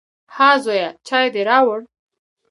[0.35, 1.81] _ها زويه، چای دې راووړ؟